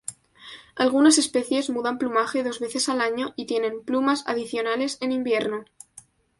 Algunas 0.75 1.19
especies 1.19 1.69
mudan 1.69 1.99
plumaje 1.99 2.41
dos 2.43 2.59
veces 2.59 2.89
al 2.89 3.01
año, 3.01 3.33
y 3.35 3.45
tienen 3.45 3.83
plumas 3.85 4.23
adicionales 4.25 4.97
en 4.99 5.11
invierno. 5.11 5.65